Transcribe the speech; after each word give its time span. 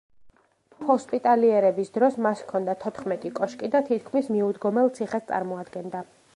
ჰოსპიტალიერების 0.87 1.93
დროს 1.97 2.17
მას 2.27 2.41
ჰქონდა 2.45 2.75
თოთხმეტი 2.85 3.33
კოშკი 3.41 3.71
და 3.77 3.85
თითქმის 3.93 4.33
მიუდგომელ 4.37 4.93
ციხეს 4.97 5.31
წარმოადგენდა. 5.33 6.07